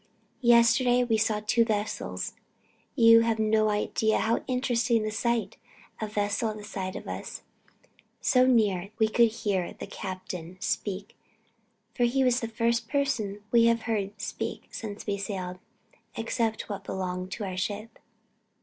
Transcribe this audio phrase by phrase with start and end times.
[0.41, 2.33] Yesterday we saw two vessels....
[2.95, 5.57] You have no idea how interesting the sight
[6.01, 7.43] a vessel at the side of us,
[8.19, 11.15] so near we could hear the captain speak
[11.93, 15.59] for he was the first person we have heard speak since we sailed,
[16.15, 17.99] except what belong to our ship.